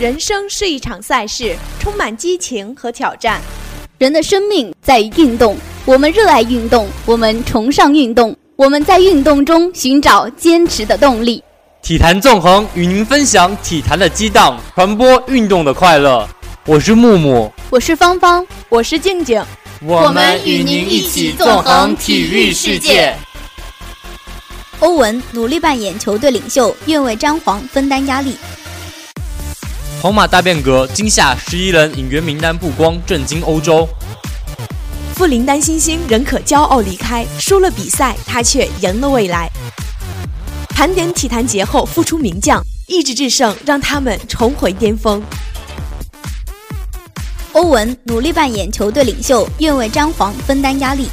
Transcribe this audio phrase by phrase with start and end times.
[0.00, 3.38] 人生是一场赛事，充满激情和挑战。
[3.98, 5.54] 人的生命在于运动，
[5.84, 11.44] 我们热爱运动，我们崇尚运动，我们在运动中寻找坚持的动力。
[11.82, 16.26] 体坛纵横与您分享体坛的激荡，传播运动的快乐。
[16.64, 19.44] 我是木木，我是芳芳，我是静静，
[19.82, 23.14] 我们与您一起纵横体育世界。
[24.78, 28.34] 欧文努力扮演球队领袖，愿为詹皇分担压力。
[30.02, 33.86] 皇马大变革，今夏十一人引援名单曝光，震惊欧洲。
[35.14, 39.50] 富林丹新星仍可骄傲离开，输了比赛，他却赢了未来。
[40.70, 45.22] 盘点体坛节后复出名将，意志制胜让他们重回巅峰。
[47.52, 51.10] 欧文努力扮演球队领袖，愿为詹皇分担压力。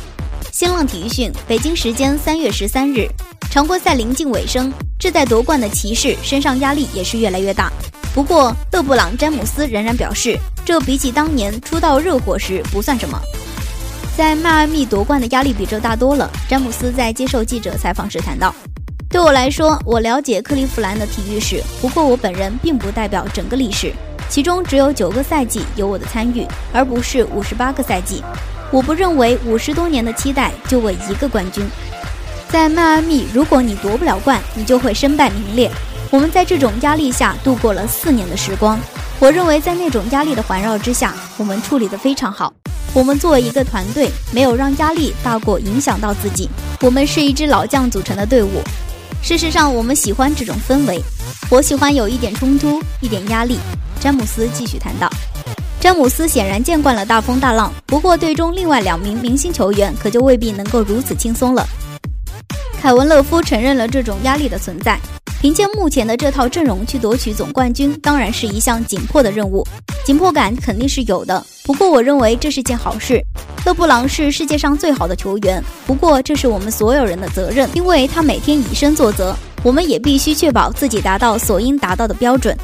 [0.53, 3.05] 新浪体育讯，北京时间三月十三日，
[3.51, 7.71] 常规赛临近尾声，志在夺冠的骑士身上压力也是越来越大。
[8.15, 13.19] 不过，勒布朗·詹姆斯仍然表示，这比起当年初到热火时不算什么。
[14.17, 16.27] 在迈阿密夺冠的压力比这大多了。
[16.49, 18.53] 詹姆斯在接受记者采访时谈到
[19.07, 23.93] ：“对我来说，我了解克利夫兰的体育史，不过我本人并不代表整个历史，
[24.27, 28.23] 其中只有九个赛季有我的参与，而不是五十八个赛季。
[28.71, 31.63] 我不认为五十多年的期待就为一个冠军。
[32.49, 35.69] 在迈阿密，如果你夺不了冠，你就会身败名裂。”
[36.09, 38.79] 我们在这种压力下度过了四年的时光。
[39.19, 42.53] 我认为，在那种压力的环绕之下，我们处理得非常好。
[42.93, 46.49] 我们作为一个团队，没有让压力大过影响到自己。
[46.79, 48.61] 我们是一支老将组成的队伍。
[49.21, 51.01] 事实上，我们喜欢这种氛围。
[51.49, 53.59] 我喜欢有一点冲突，一点压力。
[53.99, 55.11] 詹姆斯继续谈到，
[55.79, 61.67] 詹姆斯显然见惯了大风大浪，不过队中另外两名明星球员可就未必能够如此轻松了。
[62.87, 64.97] 凯文·勒夫承认了这种压力的存在。
[65.41, 69.61] 凭借目前的这套阵容去夺取总冠军，当然是一项紧迫的任务，
[70.05, 71.45] 紧迫感肯定是有的。
[71.65, 73.21] 不过，我认为这是件好事。
[73.65, 82.57] 勒布朗是世界上最好的球员，不过这是我们所有人的责任，因为他每天以身作则，我们也必须确保自己达到所应达到的标准。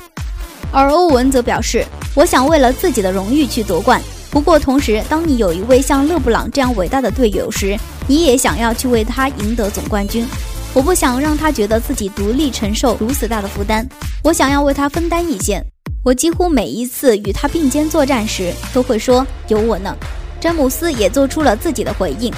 [0.71, 4.01] 而欧文则表示：“我想为了自己的荣誉去夺冠，
[4.33, 7.77] 不过同时，当你有一位像勒布朗这样伟大的队友时，
[8.07, 10.25] 你也想要去为他赢得总冠军。”
[10.73, 13.87] 我不想让他觉得自己独立承受如此大的负担，
[14.23, 15.63] 我想要为他分担一些。
[16.03, 19.95] 我几乎每一次与他并肩作战时，都会说有我呢。
[20.41, 22.33] 詹姆斯也做出了自己的回应。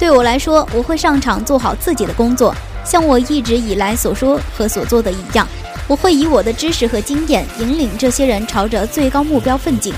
[0.00, 2.52] 对我来说，我会上场做好自己的工作，
[2.84, 5.46] 像我一直以来所说和所做的一样。
[5.86, 9.94] 我会以我的知识和经验引领这些人朝着最高目标奋进，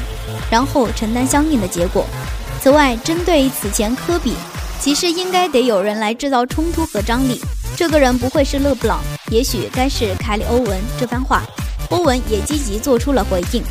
[0.53, 2.05] 然后承担相应的结果。
[2.61, 4.35] 此外，针对此前科比，
[4.79, 7.41] 其实应该得有人来制造冲突和张力。
[7.75, 10.79] 这个人不会是勒布朗，也许该是凯里·欧文。
[11.01, 11.43] 这番话，
[11.89, 13.63] 欧文也积极做出了回应。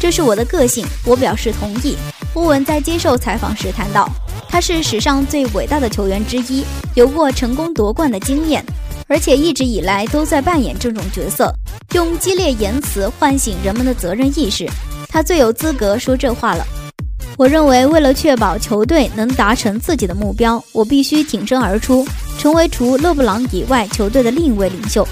[0.00, 1.94] 这是我的个性，我表示同意。
[2.32, 4.08] 欧文在接受采访时谈到，
[4.48, 6.64] 他是史上最伟大的球员之一，
[6.94, 8.64] 有过成功夺冠的经验，
[9.08, 11.52] 而且一直以来都在扮演这种角色，
[11.92, 14.66] 用激烈言辞唤醒人们的责任意识。
[15.08, 16.64] 他最有资格说这话了。
[17.36, 22.06] 我认为，为了确保球队能达成自己的目标，我必须挺身而出。
[22.38, 25.06] 成为除勒布朗以外球队的另一位领袖。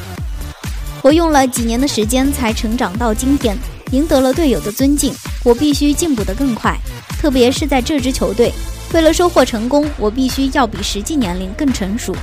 [1.02, 3.56] 我用了几年的时间才成长到今天，
[3.90, 5.12] 赢得了队友的尊敬。
[5.44, 6.76] 我必须进步得更快，
[7.20, 8.52] 特别是在这支球队。
[8.92, 12.14] 为了收获成功，我必须要比实际年龄更成熟。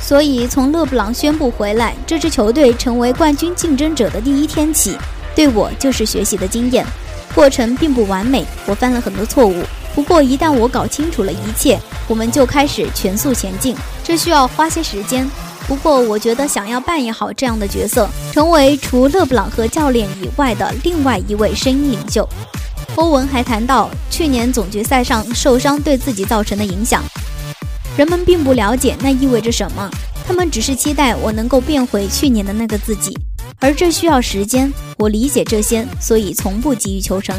[0.00, 4.96] 所以，从勒布朗宣布回来，这支球队成为冠军竞争者的第一天起，
[5.34, 6.84] 对我就是学习的经验。
[7.34, 9.62] 过程并不完美，我犯了很多错误。
[9.94, 13.76] 不过，一旦我搞清楚了一切，我们就开始全速前进。
[14.04, 15.28] 这需要花些时间。
[15.66, 22.26] 不过，我觉得想要扮演好这样的角色，成为除勒布朗和教练以外的另外一位声音领袖。
[22.94, 27.02] 欧文还谈到去年总决赛上受伤对自己造成的影响。
[27.96, 29.90] 人们并不了解那意味着什么，
[30.26, 33.16] 他们只是期待我能够变回去年的那个自己，
[33.60, 34.72] 而这需要时间。
[34.96, 37.36] 我理解这些，所以从不急于求成。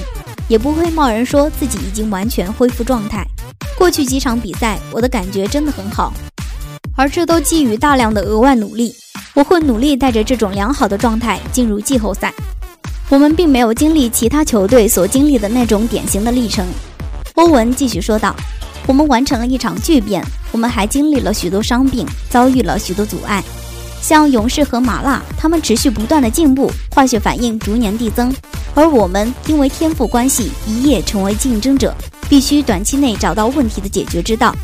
[0.47, 3.23] 也不会贸然说自己已经完全恢复状态。
[3.77, 6.11] 过去几场比赛，我的感觉真的很好，
[6.95, 8.95] 而这都基于大量的额外努力。
[9.35, 12.33] 我会努力带着这种良好的状态进入季后赛。
[13.09, 16.65] 我们并没有经历其他球队所经历的那种典型的历程。
[17.35, 18.35] 欧文继续说道
[18.87, 23.43] ：“我们完成了一场巨变，我们还经历了许多伤病，遭遇了许多阻碍。”
[24.01, 28.33] 像勇士和麻辣，他们持续不断的进步，化学反应逐年递增，
[28.73, 31.93] 而我们因为天赋关系一夜成为竞争者，
[32.29, 34.55] 必须短期内找到问题的解决之道。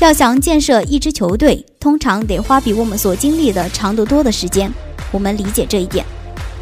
[0.00, 4.72] 要想建设一支球队，通常得花比我们所经历的长得多的时间。
[5.12, 6.04] 我们理解这一点。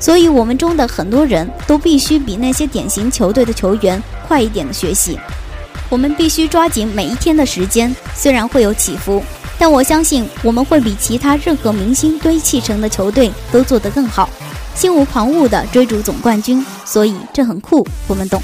[0.01, 5.19] 所以我们中的很多人都必须比那些典型球队的球员快一点的学习。
[5.89, 9.23] 我们必须抓紧每一天的时间，虽然会有起伏，
[9.59, 14.31] 但我相信我们会比其他任何明星堆砌成的球队都做得更好，
[14.75, 16.65] 心无旁骛地追逐总冠军。
[16.85, 18.41] 所以这很酷，我们懂。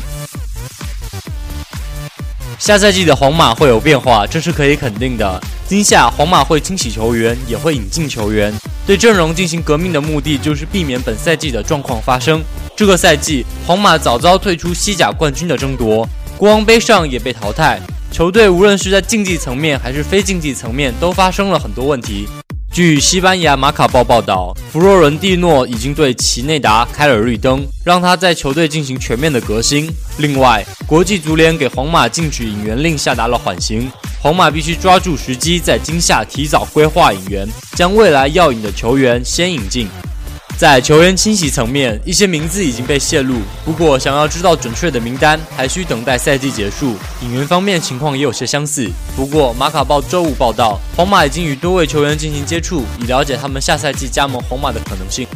[2.58, 5.40] 下赛季的皇马会有变化，这是可以肯定的。
[5.66, 8.52] 今夏皇马会清洗球员，也会引进球员，
[8.86, 12.42] 对阵容进行革命的目的就是避免本赛季的状况发生。
[12.76, 17.80] 这个赛季，皇马早早退出西甲冠军的争夺，国王杯上也被淘汰，
[18.14, 22.28] 球队无论是在竞技层面还是非竞技层面都发生了很多问题。
[22.72, 29.90] 据西班牙马卡报报道，弗洛伦蒂诺已经对齐内达开了绿灯，让他在球队进行全面的革新。
[30.18, 33.90] 另外，国际足联给皇马禁止引援令下达了缓刑，
[34.22, 39.88] 皇马必须抓住时机，在今夏提早规划引援，将未来要引的球员先引进。
[40.56, 43.34] 在球员清洗层面，一些名字已经被泄露。
[43.64, 46.94] 不过，想要知道准确的名单，还需等待赛季结束。
[47.22, 48.88] 引援方面情况也有些相似。
[49.16, 55.26] 不过，马卡报周五报道，皇马已经与多位球员进行接触，以了解他们下赛季加盟皇马的可能性。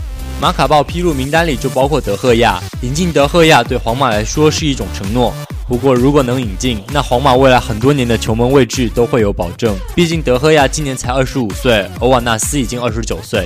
[0.41, 2.63] 马卡报披露名单里就包括德赫亚。
[2.83, 5.35] 引进德赫亚对皇马来说是一种承诺。
[5.67, 9.77] 不过，如果能引进，那皇马未来很多年的球门位置都会有保证。
[9.97, 13.45] 毕竟，德赫亚今年才二十五岁，欧瓦纳斯已经二十九岁。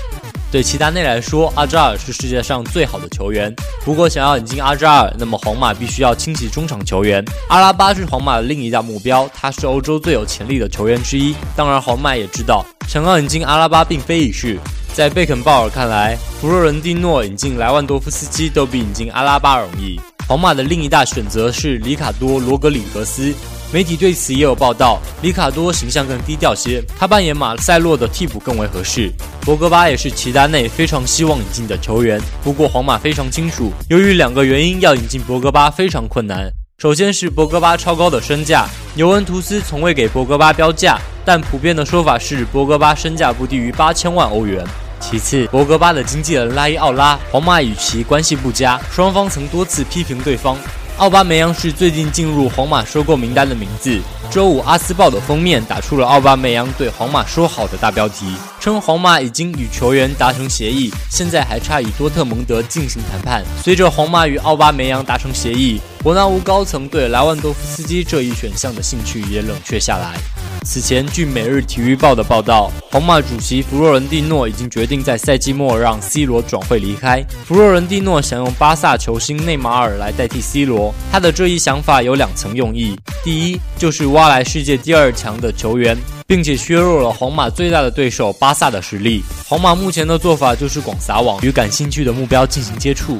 [0.52, 3.50] 对齐达内来说，阿扎尔是世界上最好的球员。
[3.87, 7.25] 不过，想要引进阿扎尔，那么皇马必须要清洗中场球员。
[7.49, 11.34] 阿拉巴是皇马的另一大目标，他是欧洲最有潜力的球员之一。
[11.56, 14.58] 当然，皇马也知道，想要引进阿拉巴并非易事。
[14.93, 19.98] 在贝肯鲍尔看来，弗洛伦蒂诺引进莱万多夫斯基都比引进阿拉巴容易。
[20.28, 23.32] 皇马的另一大选择是里卡多·罗格里格斯。
[23.72, 29.10] 媒体对此也有报道，里卡多形象更低调些，他扮演马塞洛的替补更为合适。
[29.46, 36.52] 博格巴也是齐达内非常希望引进的球员，不过皇马非常清楚，由于两个原因要引进博格巴非常困难。
[36.76, 44.62] 首先是博格巴超高的身价，尤文图斯从未给博格巴标价，但普遍的说法是博格巴身价不低于八千万欧元。
[45.00, 50.58] 其次，博格巴的经纪人拉伊奥拉，皇马与其关系不佳，双方曾多次批评对方。
[51.02, 54.00] 奥巴梅扬是最近进入皇马收购名单的名字。
[54.31, 63.43] 周五，《阿斯报》的封面打出了奥巴梅扬对皇马说好的大标题，称皇马已经与球员达成协议，现在还差与多特蒙德进行谈判。
[63.61, 70.17] 随着皇马与奥巴梅扬达成协议，伯纳乌高层对莱万多夫斯基这一选项的兴趣也冷却下来。
[70.64, 77.20] 此前，据《每日体育报》的报道，皇马主席弗洛伦蒂诺已经决定在赛季末让 C 罗转会离开。
[77.44, 89.22] 弗洛伦蒂诺想用巴萨球星内马尔来代替 C 罗，他的这一想法有两层用意：第一，就是挖来世界第二强的球员，并且削弱了皇马最大的对手巴萨的实力。
[89.46, 93.19] 皇马目前的做法就是广撒网，与感兴趣的目标进行接触。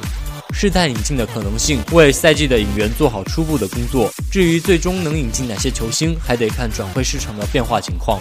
[0.55, 4.13] 试探引进的可能性，为赛季的引援做好初步的工作。
[4.31, 8.21] 至于最终能引进哪些球星，还得看转会市场的变化情况。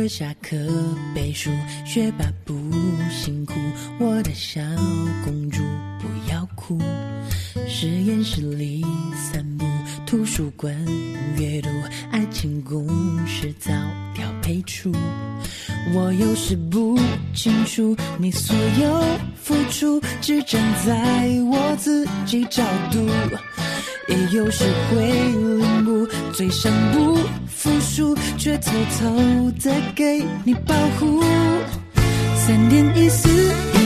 [0.00, 0.56] 课下课
[1.14, 1.50] 背书，
[1.84, 2.54] 学霸不
[3.10, 3.52] 辛苦，
[3.98, 4.58] 我的小
[5.22, 5.60] 公主
[5.98, 6.80] 不要哭。
[7.68, 8.82] 实验室里
[9.14, 9.66] 散步。
[10.06, 10.74] 图书馆
[11.36, 11.68] 阅读，
[12.10, 12.88] 爱情公
[13.26, 13.70] 式早
[14.14, 14.90] 调配出。
[15.92, 16.98] 我有时不
[17.34, 19.04] 清楚你所有
[19.36, 23.06] 付出，只站在我自己角度，
[24.10, 31.22] 也有时会领悟，嘴上不服输，却偷偷的给你保护。
[32.36, 33.79] 三点一四。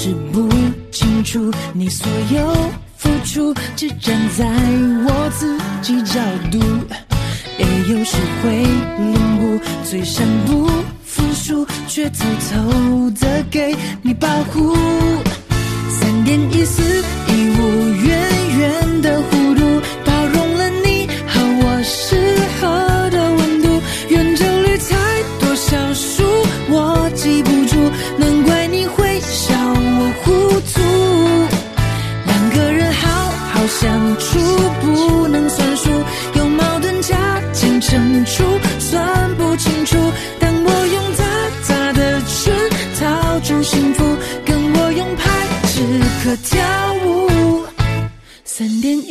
[0.00, 0.48] 是不
[0.92, 2.54] 清楚你所有
[2.96, 6.20] 付出，只站在我自己角
[6.52, 6.58] 度，
[7.58, 10.68] 也有时会领悟，最善不
[11.04, 14.72] 服输，却偷偷的给你保护。
[15.90, 16.80] 三点一四
[17.26, 19.20] 一五，远远的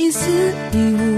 [0.08, 0.32] 一丝
[0.72, 1.17] 一缕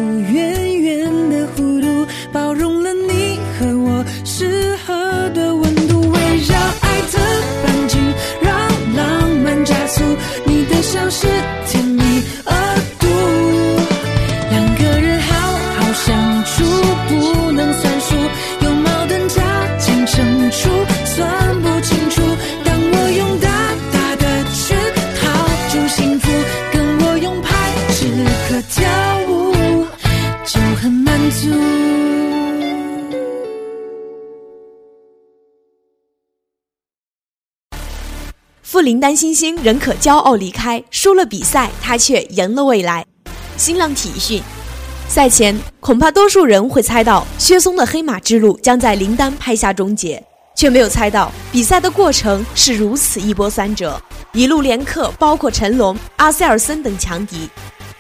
[38.81, 43.05] 林丹新星仍可骄傲离开，输了比赛，他却赢了未来。
[43.57, 44.41] 新浪体育讯，
[45.07, 50.23] 赛前恐怕多数人会猜到薛松的黑马之路将在林丹拍下终结，
[50.55, 54.01] 却没有猜到比赛的过程是如此一波三折，
[54.33, 57.49] 一路连克包括陈龙、阿塞尔森等强敌。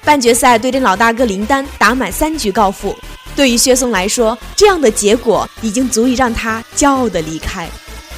[0.03, 2.95] 半决赛对阵老大哥林丹，打满三局告负。
[3.35, 7.69] 对于薛松来说，这样的结果已经足以让他骄傲的离开。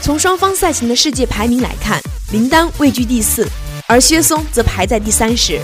[0.01, 2.00] 从双方赛前的世界排名来看，
[2.32, 3.46] 林丹位居第四，
[3.88, 5.60] 而薛松则排在第三十。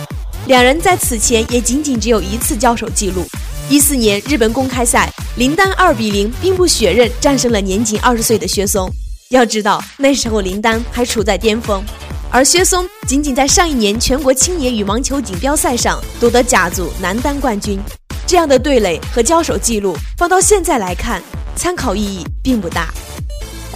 [0.47, 3.25] 两人在此前也仅仅只有一次交手记录。
[3.69, 8.91] 一四年日本公开赛，林丹二比零兵不血刃战胜了年仅二十岁的薛松。
[9.29, 11.81] 要知道那时候林丹还处在巅峰，
[12.29, 17.79] 而薛松仅仅在上一年全国青年羽毛球锦标赛上夺得甲组男单冠军。
[18.25, 21.23] 这样的对垒和交手记录放到现在来看，
[21.55, 22.93] 参考意义并不大。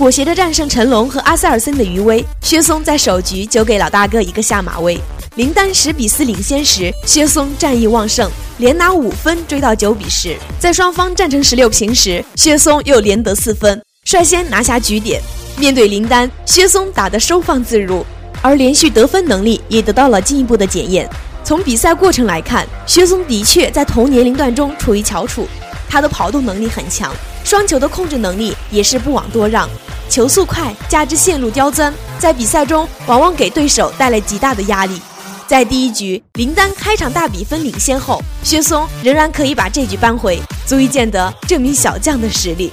[0.01, 4.99] 裹挟着战胜陈龙和阿塞尔森的余威，薛松在首局就给老大哥一个下马威。
[5.35, 8.27] 林丹十比四领先时，薛松战意旺盛，
[8.57, 10.35] 连拿五分追到九比十。
[10.57, 15.21] 在双方战成十六平时，薛松又连得四分，率先拿下局点。
[15.55, 18.03] 面对林丹，薛松打得收放自如，
[18.41, 21.07] 而连续得分能力也得到了进一步的检验。
[21.43, 25.47] 从比赛过程来看，薛松的确在同年龄段中处于翘楚，
[25.87, 29.69] 他的跑动能力很强，双球的控制能力也是不枉多让。
[30.09, 35.01] 球速快，加之线路刁钻，在比赛中往往给对手带来极大的压力。
[35.47, 42.71] 在第一局，林丹开场大比分领先后，薛松仍然可以把这局扳回，足以见得这名小将的实力。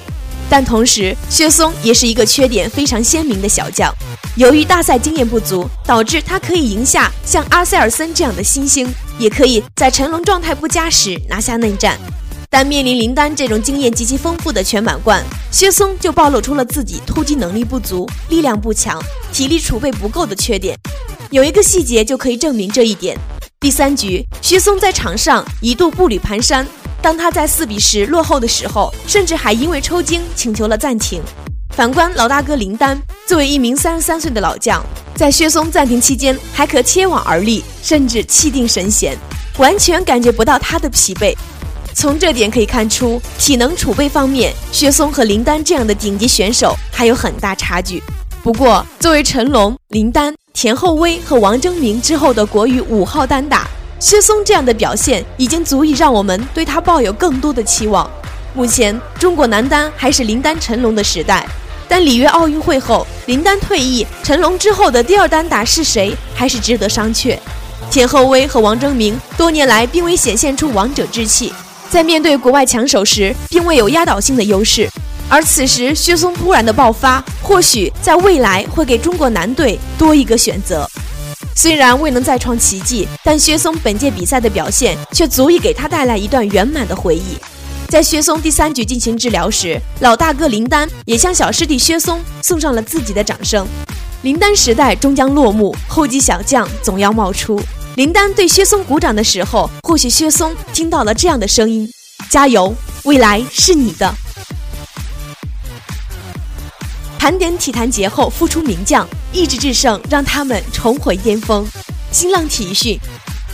[0.51, 3.93] 但同时，薛松也是一个缺点非常鲜明的小将。
[4.37, 11.99] 由于大赛经验不足，导致他可以赢下像阿塞尔森这样的新星，也可以在成龙状态不佳时拿下内战。
[12.51, 18.99] 但面临林丹这种经验极其丰富的全满贯，薛松就暴露出了自己突击能力不足、力量不强、
[19.33, 20.75] 体力储备不够的缺点。
[21.31, 23.19] 有一个细节就可以证明这一点。
[23.61, 26.65] 第三局，薛松在场上一度步履蹒跚，
[27.03, 31.21] 当他在四比十落后的时候，甚至还因为抽筋请求了暂停。
[31.77, 34.83] 反观老大哥林丹，作为一名三十三岁的老将，
[35.15, 39.15] 在薛松暂停期间还可切网而立，甚至气定神闲，
[39.59, 41.37] 完全感觉不到他的疲惫。
[41.99, 48.01] 从这点可以看出，体能储备方面，薛松和林丹这样的顶级选手还有很大差距。
[48.41, 53.67] 不过，作为陈龙、林丹、田厚威和王铮明之后的国羽五号单打，
[53.99, 58.09] 薛松这样的表现已经足以让我们对他抱有更多的期望。
[58.55, 61.45] 目前，中国男单还是林丹、陈龙的时代，
[61.89, 67.37] 但里约奥运会后，林丹退役，陈龙之后的第二单打是谁，还是值得商榷。
[67.91, 71.53] 田厚威和王铮明多年来并未显现出王者之气。
[71.91, 74.89] 在面对国外强手时，并未有压倒性的优势，
[75.29, 80.87] 而此时薛松突然的爆发，或许在未来会给中国男队多一个选择。
[81.55, 87.37] 虽然未能再创奇迹，但薛松本届比赛的表现却足以给他带来一段圆满的回忆。
[87.89, 93.67] 在薛松第三局进行治疗时，老大哥林丹也向小师弟薛松送上了自己的掌声。
[94.23, 97.59] 林丹时代终将落幕，后继小将总要冒出。
[97.99, 101.93] 林丹对薛松鼓掌的时候，或许薛松听到了这样的声音
[102.31, 104.15] ：“加油，未来是你的。”
[107.19, 111.67] 盘点体坛节后复出名将，意志制胜让他们重回巅峰。
[112.13, 112.97] 新浪体育讯，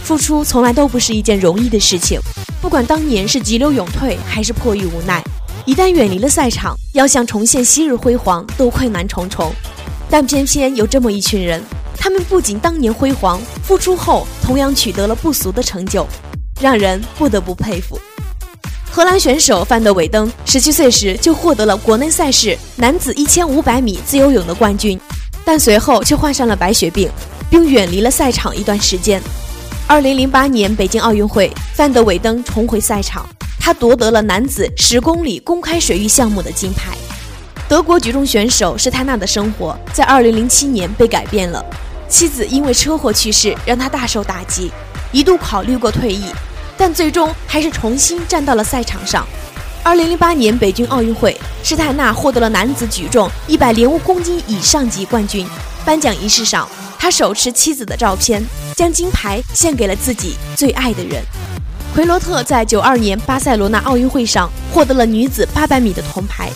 [0.02, 2.20] 复出从来都不是一件容易的事情，
[2.60, 5.24] 不管当年是急流勇退还是迫于无奈，
[5.64, 9.50] 一旦远离了赛场，要想重现昔日辉煌都困难重重。
[10.10, 11.64] 但偏偏有这么一群人，
[11.96, 16.06] 他们不仅当年辉煌，复出后同样取得了不俗的成就，
[16.60, 17.98] 让人不得不佩服。
[18.90, 25.00] 荷兰选手范德韦登十七岁时就获得了国内赛事男子一千五百米自由泳的冠军，
[25.44, 27.10] 但随后却患上了白血病，
[27.50, 29.20] 并远离了赛场一段时间。
[29.86, 36.96] 二零零八年北京奥运会，范德韦登重回赛场，他夺得了男子十公里公开水域项目的金牌。
[37.74, 41.60] 德国举重选手施泰纳的生活在二零零七年被改变了，
[42.08, 44.70] 妻子因为车祸去世，让他大受打击，
[45.10, 46.26] 一度考虑过退役。
[46.76, 49.26] 但最终还是重新站到了赛场上。
[49.82, 55.44] 二零零八年北京奥运会，施泰纳获得了男子举重一百零五公斤以上级冠军。
[55.84, 58.40] 颁奖仪式上，他手持妻子的照片，
[58.76, 61.20] 将金牌献给了自己最爱的人。
[61.92, 66.52] 奎罗特在九二年巴塞罗那奥运会上获得了女子八百米的铜牌。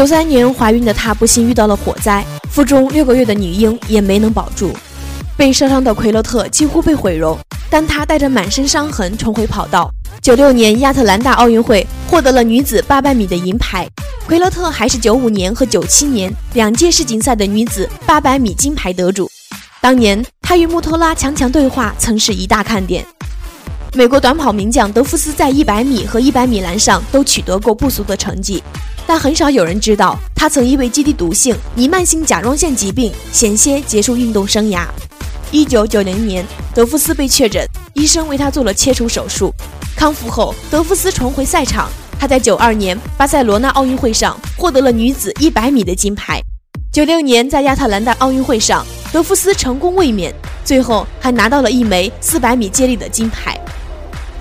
[0.00, 4.72] 九三年怀孕的她不幸遇到了火灾，腹中六个月的女婴也没能保住。
[5.36, 7.38] 被烧伤的奎罗特几乎被毁容。
[7.68, 9.90] 但她带着满身伤痕重回跑道。
[10.22, 13.86] 九六年亚特兰大奥运会获得了女子八百米的银牌，
[14.26, 19.30] 奎勒特还是九五年和九七年两届世锦赛的女子八百米金牌得主。
[19.82, 23.04] 当年她与穆托拉强强对话，曾是一大看点。
[23.92, 28.62] 美国短跑名将德夫斯在一百米和一百米栏上都取得过不俗的成绩，
[29.06, 34.86] 但很少有人知道他曾因为基地毒性弥漫性甲状腺疾病险些结束运动生涯。
[35.50, 39.52] 一九九零年，德夫斯被确诊，医生为他做了切除手术。
[39.96, 41.90] 康复后，德夫斯重回赛场。
[42.18, 46.38] 他在九二年巴塞罗那奥运会上获得了女子一百米的金牌。
[46.92, 53.58] 九六年在亚特兰大奥运会上，德夫斯成功卫冕，最后还拿到了一枚四百米接力的金牌。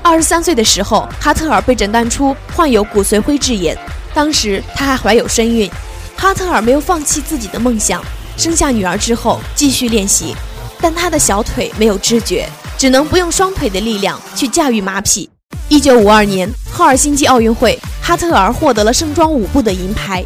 [0.01, 3.77] 二十三岁的时候，哈特尔被诊断出患有骨髓灰质炎，
[4.19, 5.71] 当时她还怀有身孕。
[6.17, 8.03] 哈特尔没有放弃自己的梦想，
[8.36, 10.36] 生下女儿之后继续练习。
[10.82, 12.45] 但她的小腿没有知觉，
[12.77, 15.29] 只能不用双腿的力量去驾驭马匹。
[15.69, 20.21] 一九五二年赫尔辛基奥运会，哈特尔获得了盛装舞步的银牌。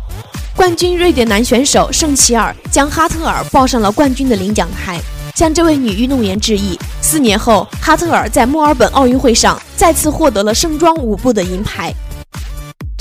[0.56, 5.00] 冠军瑞典男选手圣齐尔将哈特尔抱上了冠军的领奖台，
[5.36, 6.80] 向这位女运动员致意。
[7.00, 11.94] 四年后，哈特尔在墨尔本奥运会上再次获得了盛装舞步的银牌。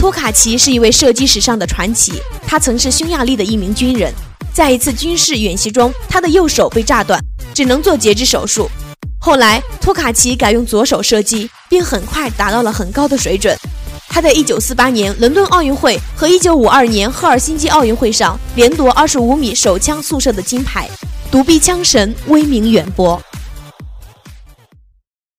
[0.02, 4.12] 托卡奇是一位射击史上的传奇，他曾是匈牙利的一名军人，
[4.52, 7.20] 在一次军事演习中，他的右手被炸断。
[7.54, 8.68] 只能做截肢手术。
[9.20, 13.56] 后来，托卡奇改用左手射击，并很快达到了很高的水准。
[14.08, 20.90] 他在1948年伦敦奥运会和1952年赫尔辛基奥运会上连夺25米手枪速射的金牌，
[21.30, 23.22] 独臂枪神威名远播。